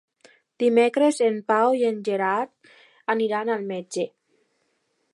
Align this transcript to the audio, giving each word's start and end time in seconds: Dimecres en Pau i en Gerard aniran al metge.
Dimecres 0.63 1.19
en 1.25 1.37
Pau 1.51 1.77
i 1.81 1.85
en 1.91 2.01
Gerard 2.09 2.73
aniran 3.17 3.57
al 3.59 3.65
metge. 3.75 4.11